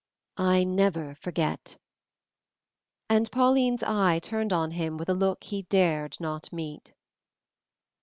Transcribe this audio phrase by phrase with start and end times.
[0.39, 1.77] "I never forget."
[3.07, 6.91] And Pauline's eye turned on him with a look he dared not meet.